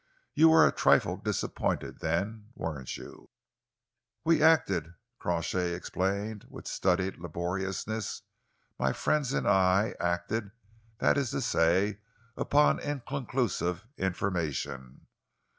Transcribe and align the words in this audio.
You 0.33 0.49
were 0.49 0.65
a 0.67 0.71
trifle 0.71 1.15
disappointed 1.17 1.99
then, 1.99 2.49
weren't 2.55 2.97
you?" 2.97 3.29
"We 4.23 4.41
acted," 4.41 4.95
Crawshay 5.19 5.75
explained, 5.75 6.47
with 6.49 6.65
studied 6.67 7.19
laboriousness, 7.19 8.23
"my 8.79 8.93
friends 8.93 9.31
and 9.31 9.47
I 9.47 9.93
acted, 9.99 10.49
that 10.97 11.19
is 11.19 11.29
to 11.29 11.41
say 11.41 11.99
upon 12.35 12.79
inconclusive 12.79 13.85
information. 13.95 15.05